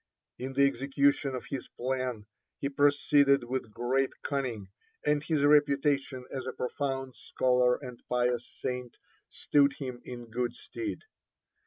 In 0.39 0.53
the 0.53 0.65
execution 0.65 1.35
of 1.35 1.45
his 1.51 1.67
plan 1.77 2.25
he 2.57 2.69
proceeded 2.69 3.43
with 3.43 3.71
great 3.71 4.09
cunning, 4.23 4.65
and 5.05 5.21
his 5.21 5.43
reputation 5.45 6.25
as 6.31 6.47
a 6.47 6.53
profound 6.53 7.13
scholar 7.15 7.75
and 7.79 8.01
pious 8.09 8.51
saint 8.63 8.97
stood 9.29 9.73
him 9.73 10.01
in 10.03 10.31
good 10.31 10.55
stead. 10.55 11.01